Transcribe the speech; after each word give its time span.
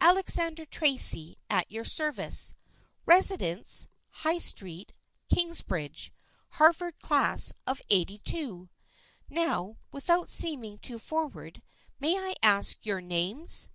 Alexander 0.00 0.64
Tracy 0.64 1.36
at 1.50 1.68
your 1.72 1.84
service, 1.84 2.54
Residence, 3.04 3.88
High 4.22 4.38
Street, 4.38 4.92
Kingsbridge, 5.28 6.12
Harvard 6.50 7.00
Class 7.02 7.52
of 7.66 7.82
'82. 7.90 8.68
Now, 9.28 9.78
without 9.90 10.28
seeming 10.28 10.78
too 10.78 11.00
forward, 11.00 11.62
might 11.98 12.14
I 12.44 12.46
ask 12.46 12.86
your 12.86 13.00
names? 13.00 13.70